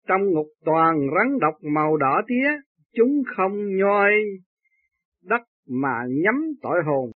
[0.07, 2.49] trong ngục toàn rắn độc màu đỏ tía,
[2.95, 4.11] chúng không nhoi.
[5.23, 7.11] Đất mà nhắm tội hồn.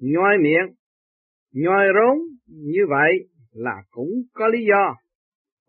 [0.00, 0.74] Nhoi miệng,
[1.52, 4.94] nhoi rốn như vậy là cũng có lý do.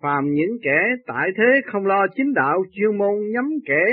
[0.01, 3.85] Phàm những kẻ tại thế không lo chính đạo chuyên môn nhắm kẻ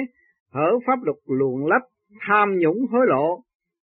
[0.52, 1.82] hở pháp luật luồn lách,
[2.20, 3.40] tham nhũng hối lộ,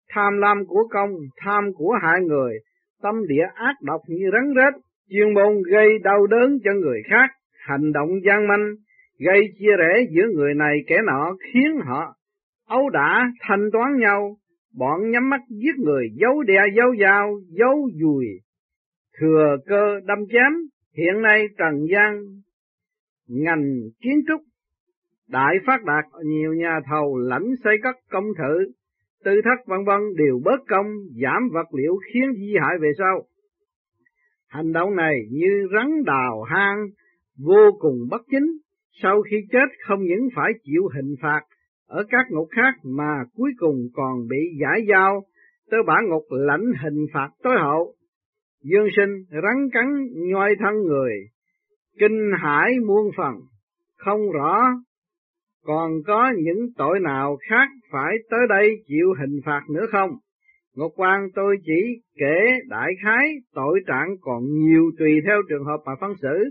[0.09, 2.53] tham lam của công, tham của hại người,
[3.01, 7.29] tâm địa ác độc như rắn rết, chuyên môn gây đau đớn cho người khác,
[7.59, 8.75] hành động gian manh,
[9.19, 12.15] gây chia rẽ giữa người này kẻ nọ khiến họ
[12.67, 14.37] ấu đả thanh toán nhau,
[14.77, 18.25] bọn nhắm mắt giết người giấu đè giấu dao, giấu dùi,
[19.19, 20.53] thừa cơ đâm chém,
[20.97, 22.23] hiện nay trần gian
[23.27, 23.63] ngành
[24.01, 24.41] kiến trúc
[25.27, 28.71] đại phát đạt nhiều nhà thầu lãnh xây cất công thử
[29.23, 30.85] tư thất vân vân đều bớt công,
[31.23, 33.23] giảm vật liệu khiến di hại về sau.
[34.47, 36.87] Hành động này như rắn đào hang,
[37.37, 38.57] vô cùng bất chính,
[39.01, 41.41] sau khi chết không những phải chịu hình phạt,
[41.87, 45.23] ở các ngục khác mà cuối cùng còn bị giải giao
[45.71, 47.93] tới bản ngục lãnh hình phạt tối hậu.
[48.63, 51.13] Dương sinh rắn cắn nhoi thân người,
[51.99, 53.35] kinh hải muôn phần,
[53.97, 54.61] không rõ
[55.69, 60.09] còn có những tội nào khác phải tới đây chịu hình phạt nữa không?
[60.75, 65.77] Ngọc Quan tôi chỉ kể đại khái tội trạng còn nhiều tùy theo trường hợp
[65.85, 66.49] mà phân xử.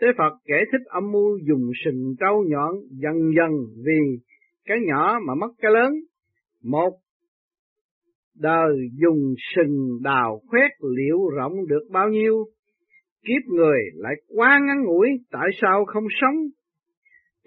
[0.00, 3.50] Tế Phật kể thích âm mưu dùng sừng trâu nhọn dần dần
[3.84, 4.18] vì
[4.64, 5.94] cái nhỏ mà mất cái lớn.
[6.62, 6.92] Một
[8.40, 12.44] đời dùng sừng đào khoét liệu rộng được bao nhiêu,
[13.24, 16.36] kiếp người lại quá ngắn ngủi, tại sao không sống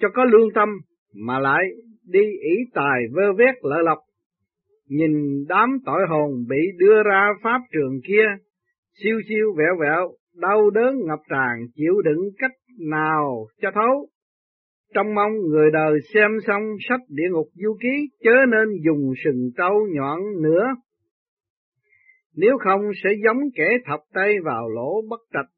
[0.01, 0.69] cho có lương tâm
[1.13, 1.63] mà lại
[2.03, 3.97] đi ý tài vơ vét lợi lộc.
[4.89, 8.25] Nhìn đám tội hồn bị đưa ra pháp trường kia,
[9.03, 12.51] siêu siêu vẹo vẹo, đau đớn ngập tràn, chịu đựng cách
[12.89, 14.09] nào cho thấu.
[14.95, 19.51] Trong mong người đời xem xong sách địa ngục du ký, chớ nên dùng sừng
[19.57, 20.63] trâu nhọn nữa.
[22.35, 25.51] Nếu không sẽ giống kẻ thập tay vào lỗ bất trạch.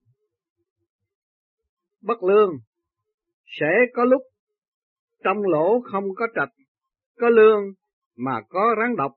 [2.04, 2.50] Bất lương,
[3.60, 4.22] sẽ có lúc
[5.24, 6.54] trong lỗ không có trạch,
[7.20, 7.64] có lương
[8.18, 9.12] mà có rắn độc.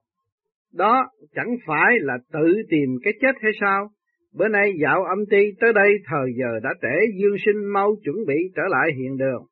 [0.73, 1.03] Đó
[1.35, 3.89] chẳng phải là tự tìm cái chết hay sao?
[4.33, 8.15] Bữa nay dạo âm ti tới đây thời giờ đã trễ Dương sinh mau chuẩn
[8.27, 9.45] bị trở lại hiện đường.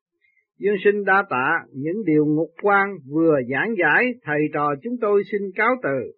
[0.60, 5.22] Dương sinh đa tạ những điều ngục quan vừa giảng giải thầy trò chúng tôi
[5.32, 6.12] xin cáo từ.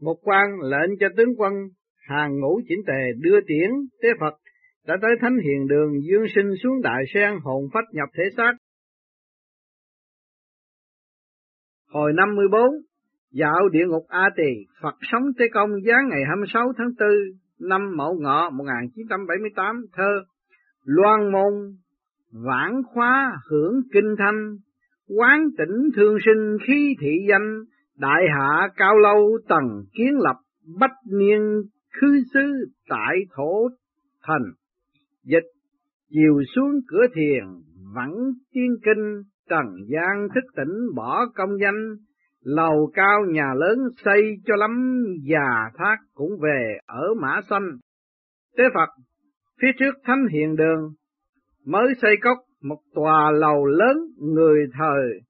[0.00, 1.52] ngục quan lệnh cho tướng quân
[2.08, 3.70] hàng ngũ chỉnh tề đưa tiễn
[4.02, 4.34] tế Phật
[4.86, 8.52] đã tới thánh hiền đường dương sinh xuống đại sen hồn phách nhập thể xác.
[11.88, 12.60] Hồi năm 14,
[13.30, 17.08] dạo địa ngục A Tỳ, Phật sống Tế Công giáng ngày 26 tháng 4
[17.68, 20.22] năm Mậu Ngọ 1978, thơ
[20.84, 21.52] Loan môn
[22.32, 24.56] vãn khóa hưởng kinh thanh,
[25.08, 27.64] quán tỉnh thương sinh khí thị danh,
[27.98, 30.36] đại hạ cao lâu tầng kiến lập,
[30.80, 31.62] bách niên
[32.00, 33.68] khư xứ tại thổ
[34.22, 34.52] thành.
[35.24, 35.46] Dịch
[36.10, 37.44] chiều xuống cửa thiền
[37.94, 38.10] vẫn
[38.52, 41.96] tiên kinh trần gian thức tỉnh bỏ công danh
[42.44, 47.70] lầu cao nhà lớn xây cho lắm già thác cũng về ở mã xanh.
[48.56, 48.88] Tế phật
[49.62, 50.92] phía trước thánh hiền đường
[51.66, 55.26] mới xây cốc một tòa lầu lớn người thời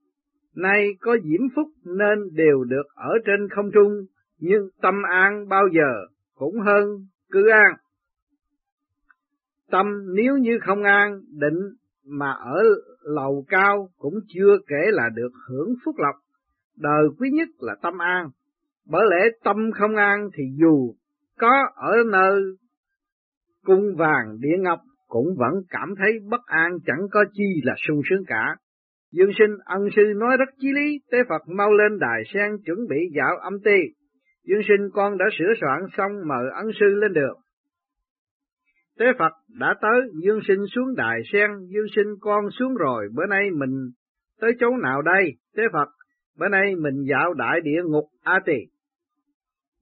[0.57, 3.93] nay có diễm phúc nên đều được ở trên không trung,
[4.39, 6.85] nhưng tâm an bao giờ cũng hơn
[7.31, 7.73] cứ an
[9.71, 11.59] Tâm nếu như không an, định
[12.05, 12.63] mà ở
[13.03, 16.15] lầu cao cũng chưa kể là được hưởng phúc lộc.
[16.77, 18.31] Đời quý nhất là tâm an.
[18.87, 20.95] Bởi lẽ tâm không an thì dù
[21.39, 22.43] có ở nơi
[23.65, 28.01] cung vàng địa ngọc cũng vẫn cảm thấy bất an chẳng có chi là sung
[28.11, 28.57] sướng cả.
[29.13, 32.79] Dương sinh ân sư nói rất chí lý, tế Phật mau lên đài sen chuẩn
[32.89, 33.81] bị dạo âm ti.
[34.45, 37.39] Dương sinh con đã sửa soạn xong mời ân sư lên đường.
[38.99, 43.27] Tế Phật đã tới, Dương Sinh xuống đài sen, Dương Sinh con xuống rồi, bữa
[43.27, 43.91] nay mình
[44.41, 45.33] tới chỗ nào đây?
[45.57, 45.89] Tế Phật,
[46.39, 48.59] bữa nay mình dạo đại địa ngục A Tỳ.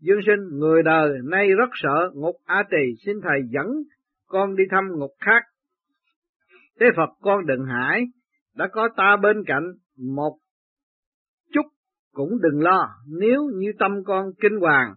[0.01, 3.67] Dương Sinh, người đời nay rất sợ ngục A Tỳ, xin Thầy dẫn
[4.27, 5.43] con đi thăm ngục khác.
[6.81, 8.05] thế Phật con đừng hải,
[8.57, 9.65] đã có ta bên cạnh
[9.99, 10.39] một
[11.53, 11.67] chút
[12.13, 14.95] cũng đừng lo, nếu như tâm con kinh hoàng,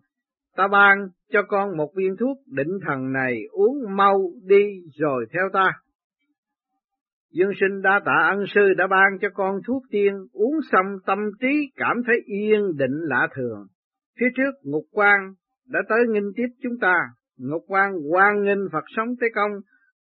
[0.56, 0.98] ta ban
[1.32, 4.64] cho con một viên thuốc định thần này uống mau đi
[5.00, 5.72] rồi theo ta.
[7.32, 11.20] Dương sinh đa tạ ân sư đã ban cho con thuốc tiên, uống xong tâm
[11.40, 13.68] trí cảm thấy yên định lạ thường.
[14.20, 15.34] Phía trước Ngục quan
[15.68, 16.96] đã tới nghinh tiếp chúng ta,
[17.38, 19.52] Ngục quan quan nghênh Phật sống Tế Công,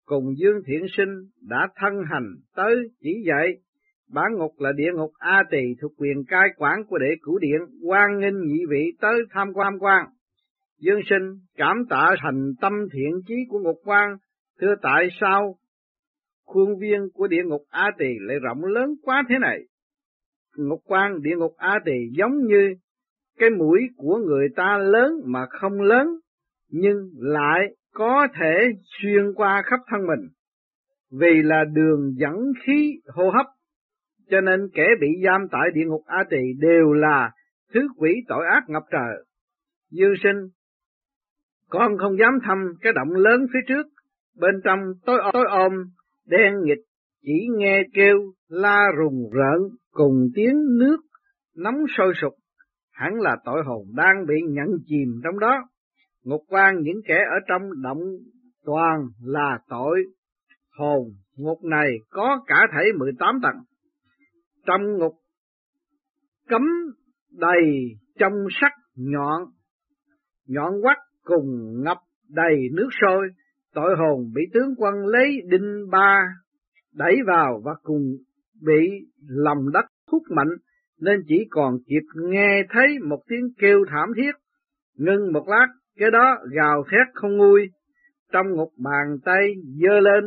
[0.05, 1.15] cùng Dương Thiện Sinh
[1.49, 3.49] đã thân hành tới chỉ dạy.
[4.13, 7.61] Bản ngục là địa ngục A Tỳ thuộc quyền cai quản của đệ cửu điện,
[7.83, 10.07] quan nghênh nhị vị tới tham quan quan.
[10.81, 14.17] Dương sinh cảm tạ thành tâm thiện chí của ngục quan,
[14.61, 15.57] thưa tại sao
[16.45, 19.61] khuôn viên của địa ngục A Tỳ lại rộng lớn quá thế này?
[20.57, 22.75] Ngục quan địa ngục A Tỳ giống như
[23.39, 26.07] cái mũi của người ta lớn mà không lớn,
[26.77, 27.61] nhưng lại
[27.93, 30.29] có thể xuyên qua khắp thân mình,
[31.11, 32.35] vì là đường dẫn
[32.65, 33.47] khí hô hấp,
[34.31, 37.31] cho nên kẻ bị giam tại địa ngục A Tỳ đều là
[37.75, 39.25] thứ quỷ tội ác ngập trời.
[39.91, 40.37] Dương sinh
[41.69, 43.87] con không dám thăm cái động lớn phía trước,
[44.41, 45.73] bên trong tối tối ôm,
[46.27, 46.85] đen nghịch,
[47.23, 49.61] chỉ nghe kêu la rùng rợn
[49.91, 50.99] cùng tiếng nước
[51.57, 52.33] nóng sôi sục,
[52.93, 55.69] hẳn là tội hồn đang bị nhận chìm trong đó.
[56.25, 58.03] Ngục quan những kẻ ở trong động
[58.65, 60.05] toàn là tội
[60.79, 63.57] hồn, ngục này có cả thể 18 tầng.
[64.67, 65.13] Trong ngục
[66.49, 66.63] cấm
[67.31, 67.63] đầy
[68.19, 69.43] trong sắc nhọn,
[70.47, 73.29] nhọn quắt cùng ngập đầy nước sôi,
[73.75, 76.25] tội hồn bị tướng quân lấy đinh ba
[76.95, 78.17] đẩy vào và cùng
[78.63, 78.91] bị
[79.29, 80.51] lòng đất hút mạnh
[81.01, 84.33] nên chỉ còn kịp nghe thấy một tiếng kêu thảm thiết.
[84.97, 85.67] Ngưng một lát,
[85.99, 87.69] cái đó gào thét không nguôi,
[88.33, 90.25] trong ngục bàn tay dơ lên,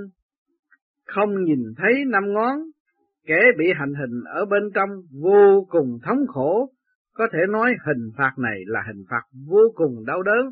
[1.06, 2.58] không nhìn thấy năm ngón,
[3.26, 4.90] kẻ bị hành hình ở bên trong
[5.22, 6.70] vô cùng thống khổ,
[7.14, 10.52] có thể nói hình phạt này là hình phạt vô cùng đau đớn.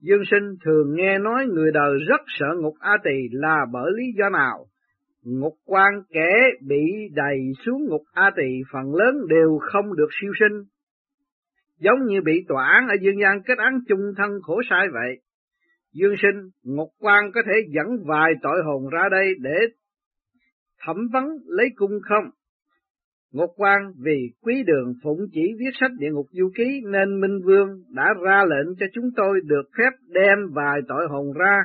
[0.00, 4.04] Dương sinh thường nghe nói người đời rất sợ ngục A Tỳ là bởi lý
[4.18, 4.66] do nào?
[5.24, 10.32] Ngục quan kẻ bị đầy xuống ngục A Tỳ phần lớn đều không được siêu
[10.40, 10.64] sinh.
[11.78, 15.20] Giống như bị tòa án ở dương gian kết án chung thân khổ sai vậy.
[15.92, 19.56] Dương sinh, ngục quan có thể dẫn vài tội hồn ra đây để
[20.86, 22.24] thẩm vấn lấy cung không?
[23.32, 27.40] Ngục quan vì quý đường phụng chỉ viết sách địa ngục du ký nên Minh
[27.44, 31.58] Vương đã ra lệnh cho chúng tôi được phép đem vài tội hồn ra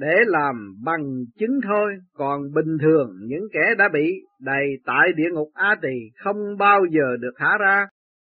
[0.00, 5.30] để làm bằng chứng thôi, còn bình thường những kẻ đã bị đầy tại địa
[5.32, 7.86] ngục A Tỳ không bao giờ được thả ra.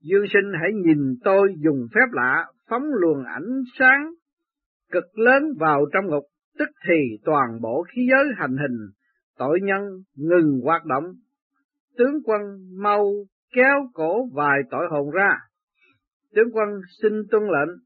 [0.01, 4.13] Dương sinh hãy nhìn tôi dùng phép lạ phóng luồng ánh sáng
[4.91, 6.23] cực lớn vào trong ngục,
[6.59, 8.77] tức thì toàn bộ khí giới hành hình,
[9.37, 9.81] tội nhân
[10.15, 11.03] ngừng hoạt động.
[11.97, 12.41] Tướng quân
[12.77, 13.05] mau
[13.53, 15.37] kéo cổ vài tội hồn ra.
[16.35, 16.69] Tướng quân
[17.01, 17.77] xin tuân lệnh,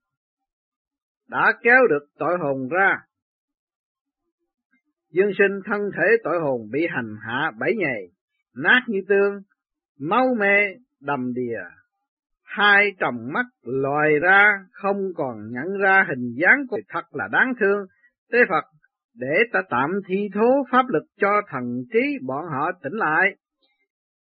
[1.30, 3.07] đã kéo được tội hồn ra,
[5.18, 8.08] Dương sinh thân thể tội hồn bị hành hạ bảy ngày
[8.56, 9.42] nát như tương,
[10.00, 10.58] máu mê
[11.02, 11.60] đầm đìa.
[12.44, 17.54] Hai tròng mắt lòi ra, không còn nhận ra hình dáng của thật là đáng
[17.60, 17.86] thương.
[18.32, 18.64] Tế Phật,
[19.16, 23.36] để ta tạm thi thố pháp lực cho thần trí bọn họ tỉnh lại,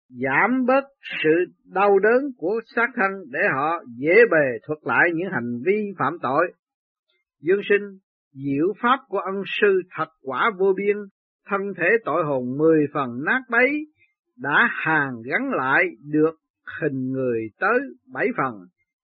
[0.09, 0.83] giảm bớt
[1.23, 5.91] sự đau đớn của xác thân để họ dễ bề thuật lại những hành vi
[5.99, 6.53] phạm tội.
[7.41, 7.97] Dương sinh
[8.45, 10.97] diệu pháp của ân sư thật quả vô biên,
[11.45, 13.87] thân thể tội hồn mười phần nát bấy,
[14.37, 16.35] đã hàng gắn lại được
[16.81, 17.79] hình người tới
[18.13, 18.53] bảy phần,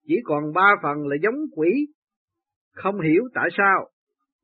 [0.08, 1.88] chỉ còn ba phần là giống quỷ.
[2.76, 3.90] Không hiểu tại sao,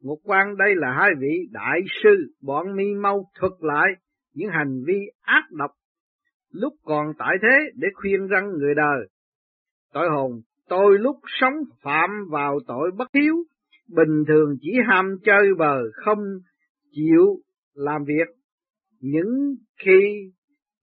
[0.01, 3.87] Ngục quan đây là hai vị đại sư, bọn mi mau thuật lại
[4.33, 5.71] những hành vi ác độc
[6.51, 9.07] lúc còn tại thế để khuyên răng người đời.
[9.93, 10.31] Tội hồn,
[10.69, 13.35] tôi lúc sống phạm vào tội bất hiếu,
[13.95, 16.19] bình thường chỉ ham chơi bờ không
[16.91, 17.41] chịu
[17.73, 18.27] làm việc.
[18.99, 20.31] Những khi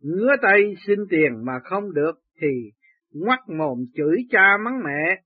[0.00, 2.70] ngứa tay xin tiền mà không được thì
[3.12, 5.22] ngoắt mồm chửi cha mắng mẹ,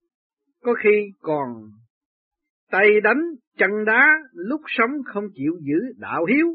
[0.62, 1.47] có khi còn
[2.71, 3.23] tay đánh
[3.59, 6.47] chân đá lúc sống không chịu giữ đạo hiếu.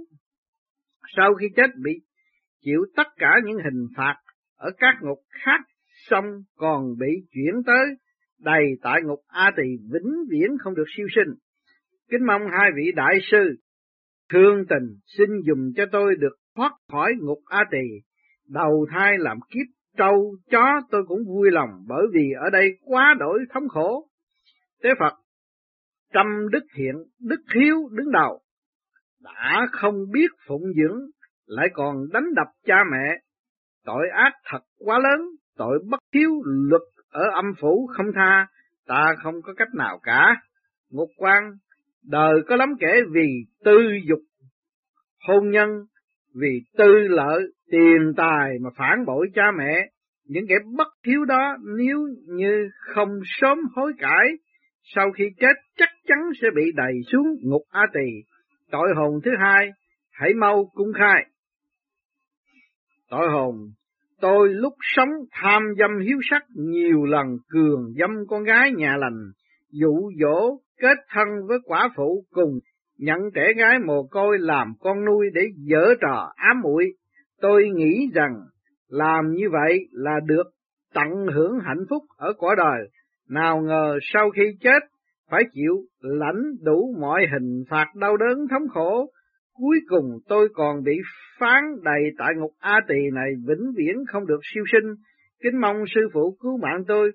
[1.18, 1.92] Sau khi chết bị
[2.62, 4.16] chịu tất cả những hình phạt
[4.56, 5.60] ở các ngục khác
[6.10, 7.86] xong còn bị chuyển tới
[8.40, 11.34] đầy tại ngục A Tỳ vĩnh viễn không được siêu sinh.
[12.10, 13.56] Kính mong hai vị đại sư
[14.30, 17.88] thương tình xin dùng cho tôi được thoát khỏi ngục A Tỳ,
[18.50, 19.68] đầu thai làm kiếp
[19.98, 24.08] trâu chó tôi cũng vui lòng bởi vì ở đây quá đổi thống khổ.
[24.84, 25.14] Tế Phật
[26.14, 28.42] trăm đức thiện, đức hiếu đứng đầu,
[29.24, 31.00] đã không biết phụng dưỡng,
[31.46, 33.22] lại còn đánh đập cha mẹ,
[33.86, 36.82] tội ác thật quá lớn, tội bất hiếu luật
[37.16, 38.48] ở âm phủ không tha,
[38.88, 40.36] ta không có cách nào cả.
[40.92, 41.44] Ngục quan,
[42.04, 43.28] đời có lắm kẻ vì
[43.66, 44.20] tư dục
[45.28, 45.70] hôn nhân,
[46.36, 49.90] vì tư lợi, tiền tài mà phản bội cha mẹ.
[50.26, 51.98] Những kẻ bất hiếu đó nếu
[52.28, 54.28] như không sớm hối cải,
[54.96, 58.10] sau khi chết chắc chắn sẽ bị đầy xuống ngục A Tỳ.
[58.72, 59.70] Tội hồn thứ hai,
[60.12, 61.26] hãy mau cung khai.
[63.10, 63.56] Tội hồn
[64.22, 69.32] Tôi lúc sống tham dâm hiếu sắc nhiều lần cường dâm con gái nhà lành,
[69.72, 72.60] dụ dỗ kết thân với quả phụ cùng
[72.98, 76.94] nhận trẻ gái mồ côi làm con nuôi để dở trò ám muội.
[77.42, 78.34] Tôi nghĩ rằng
[78.90, 80.44] làm như vậy là được
[80.94, 82.90] tận hưởng hạnh phúc ở cõi đời,
[83.30, 84.80] nào ngờ sau khi chết
[85.30, 89.10] phải chịu lãnh đủ mọi hình phạt đau đớn thống khổ,
[89.58, 90.92] Cuối cùng tôi còn bị
[91.40, 94.94] phán đầy tại ngục A Tỳ này vĩnh viễn không được siêu sinh,
[95.44, 97.12] kính mong sư phụ cứu mạng tôi.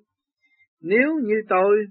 [0.83, 1.87] Nếu như tôi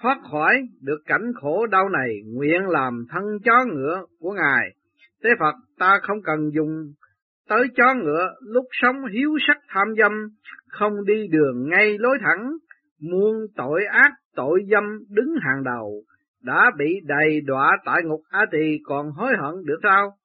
[0.00, 4.70] thoát khỏi được cảnh khổ đau này, nguyện làm thân chó ngựa của Ngài.
[5.24, 6.92] Thế Phật ta không cần dùng
[7.48, 10.12] tới chó ngựa, lúc sống hiếu sắc tham dâm,
[10.68, 12.52] không đi đường ngay lối thẳng,
[13.00, 16.02] muôn tội ác tội dâm đứng hàng đầu,
[16.44, 20.16] đã bị đầy đọa tại ngục a Tỳ còn hối hận được sao?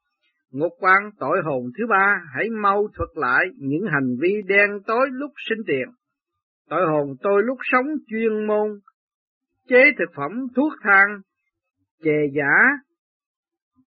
[0.52, 5.08] Ngục quan tội hồn thứ ba, hãy mau thuật lại những hành vi đen tối
[5.12, 5.88] lúc sinh tiền.
[6.70, 8.80] Tội hồn tôi lúc sống chuyên môn,
[9.68, 11.22] chế thực phẩm, thuốc thang,
[12.04, 12.54] chè giả,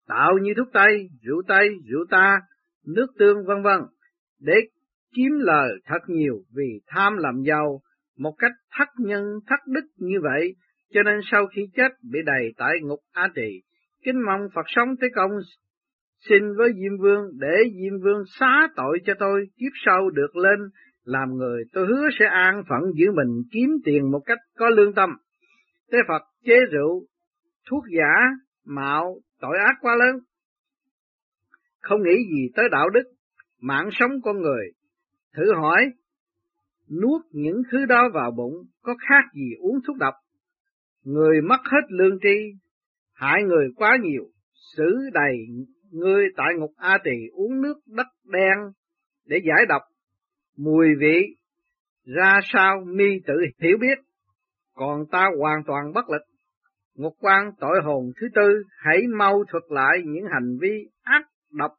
[0.08, 2.40] tạo như thuốc tây, rượu tây, rượu ta,
[2.86, 3.82] nước tương vân vân
[4.40, 4.54] để
[5.16, 7.82] kiếm lời thật nhiều vì tham làm giàu
[8.18, 10.56] một cách thất nhân thất đức như vậy
[10.94, 13.62] cho nên sau khi chết bị đầy tại ngục a Trì.
[14.06, 15.32] Kính mong Phật sống tới công
[16.30, 20.60] xin với Diêm Vương để Diêm Vương xá tội cho tôi kiếp sau được lên
[21.04, 24.94] làm người tôi hứa sẽ an phận giữ mình kiếm tiền một cách có lương
[24.94, 25.10] tâm.
[25.92, 27.06] Thế Phật chế rượu,
[27.70, 28.30] thuốc giả,
[28.66, 30.16] mạo, tội ác quá lớn.
[31.80, 33.04] Không nghĩ gì tới đạo đức,
[33.62, 34.72] mạng sống con người.
[35.36, 35.92] Thử hỏi,
[37.02, 40.14] nuốt những thứ đó vào bụng có khác gì uống thuốc độc?
[41.04, 42.38] Người mất hết lương tri,
[43.14, 44.24] hại người quá nhiều,
[44.76, 45.38] xử đầy
[45.92, 48.58] người tại ngục A Tỳ uống nước đất đen
[49.26, 49.82] để giải độc,
[50.58, 51.36] mùi vị
[52.06, 54.00] ra sao mi tự hiểu biết,
[54.74, 56.22] còn ta hoàn toàn bất lực.
[56.96, 61.22] Ngục quan tội hồn thứ tư, hãy mau thuật lại những hành vi ác
[61.52, 61.72] độc.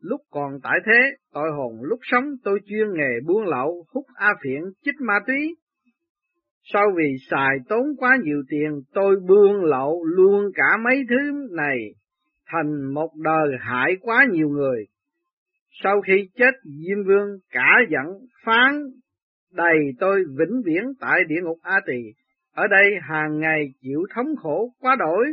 [0.00, 4.28] Lúc còn tại thế, tội hồn lúc sống tôi chuyên nghề buôn lậu, hút a
[4.44, 5.56] phiện, chích ma túy.
[6.62, 11.78] Sau vì xài tốn quá nhiều tiền, tôi buôn lậu luôn cả mấy thứ này,
[12.46, 14.86] thành một đời hại quá nhiều người.
[15.82, 18.06] Sau khi chết, Diêm Vương cả giận
[18.44, 18.74] phán
[19.52, 22.02] đầy tôi vĩnh viễn tại địa ngục A Tỳ
[22.54, 25.26] ở đây hàng ngày chịu thống khổ quá đổi,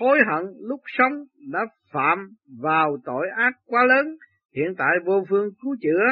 [0.00, 1.12] hối hận lúc sống
[1.52, 1.60] đã
[1.92, 2.28] phạm
[2.60, 4.16] vào tội ác quá lớn,
[4.56, 6.04] hiện tại vô phương cứu chữa.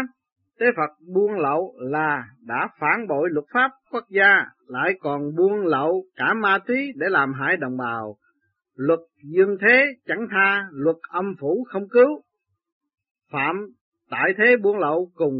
[0.63, 5.67] Tế Phật buông lậu là đã phản bội luật pháp quốc gia, lại còn buông
[5.67, 8.17] lậu cả ma túy để làm hại đồng bào.
[8.75, 12.23] Luật dương thế chẳng tha, luật âm phủ không cứu.
[13.33, 13.57] Phạm
[14.11, 15.35] tại thế buông lậu cùng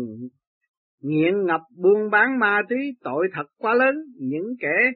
[1.01, 4.93] nghiện ngập buôn bán ma túy tội thật quá lớn, những kẻ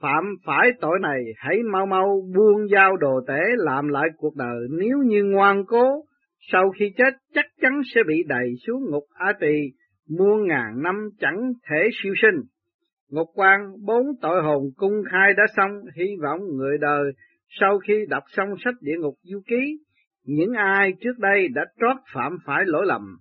[0.00, 4.68] phạm phải tội này hãy mau mau buông giao đồ tể làm lại cuộc đời
[4.70, 6.04] nếu như ngoan cố,
[6.52, 9.56] sau khi chết chắc chắn sẽ bị đẩy xuống ngục A Tỳ
[10.08, 12.40] muôn ngàn năm chẳng thể siêu sinh.
[13.10, 17.12] Ngục quan bốn tội hồn cung khai đã xong, hy vọng người đời
[17.60, 19.78] sau khi đọc xong sách địa ngục du ký,
[20.24, 23.16] những ai trước đây đã trót phạm phải lỗi lầm,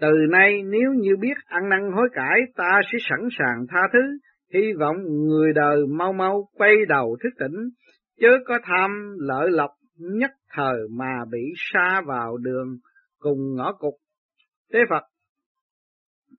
[0.00, 4.18] từ nay nếu như biết ăn năn hối cải, ta sẽ sẵn sàng tha thứ,
[4.54, 4.96] hy vọng
[5.28, 7.70] người đời mau mau quay đầu thức tỉnh,
[8.20, 12.76] chớ có tham lợi lộc nhất thời mà bị xa vào đường
[13.18, 13.94] cùng ngõ cục.
[14.72, 15.02] Tế Phật,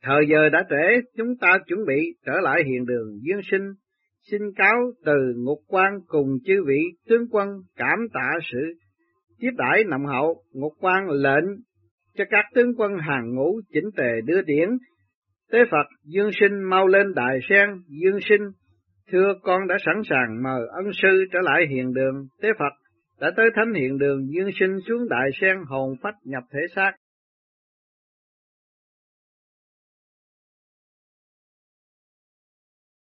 [0.01, 3.73] thời giờ đã trễ, chúng ta chuẩn bị trở lại hiện đường dương sinh,
[4.31, 8.73] xin cáo từ ngục quan cùng chư vị tướng quân cảm tạ sự
[9.39, 11.45] tiếp đãi nồng hậu, ngục quan lệnh
[12.17, 14.69] cho các tướng quân hàng ngũ chỉnh tề đưa điển.
[15.51, 18.41] Tế Phật, Dương Sinh mau lên đại sen, Dương Sinh,
[19.11, 22.27] thưa con đã sẵn sàng mời ân sư trở lại hiện đường.
[22.41, 22.84] Tế Phật
[23.19, 26.91] đã tới thánh hiện đường, Dương Sinh xuống đại sen hồn phách nhập thể xác.